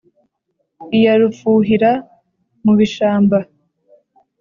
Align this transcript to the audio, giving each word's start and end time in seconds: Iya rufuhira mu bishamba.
Iya 0.97 1.13
rufuhira 1.19 1.91
mu 2.63 2.73
bishamba. 2.79 3.37